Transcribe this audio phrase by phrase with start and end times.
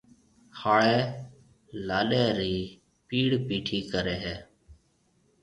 [0.59, 0.97] ھاݪيَ
[1.87, 2.55] لاڏَي رِي
[3.07, 4.35] پِيڙ پِيٺِي ڪريَ ھيََََ